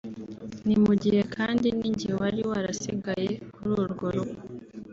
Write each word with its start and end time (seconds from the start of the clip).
ni 0.67 0.75
mu 0.83 0.93
gihe 1.03 1.21
kandi 1.35 1.67
nijye 1.77 2.09
wari 2.19 2.41
warasigaye 2.49 3.31
kuri 3.53 3.69
urwo 3.83 4.07
rugo 4.15 4.29